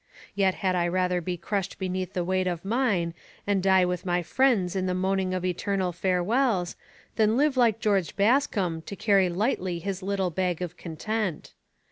Yet 0.33 0.55
had 0.65 0.75
I 0.75 0.87
rather 0.87 1.21
be 1.21 1.37
crushed 1.37 1.77
beneath 1.77 2.13
the 2.13 2.23
weight 2.23 2.47
of 2.47 2.65
mine, 2.65 3.13
and 3.45 3.61
die 3.61 3.85
with 3.85 4.03
my 4.03 4.23
friends 4.23 4.75
in 4.75 4.87
the 4.87 4.95
moaning 4.95 5.31
of 5.35 5.45
eternal 5.45 5.91
farewells, 5.91 6.75
than 7.17 7.37
live 7.37 7.55
like 7.55 7.79
George 7.79 8.15
Bascombe 8.15 8.81
to 8.87 8.95
carry 8.95 9.29
lightly 9.29 9.77
his 9.77 10.01
little 10.01 10.31
bag 10.31 10.59
of 10.59 10.75
content. 10.75 11.53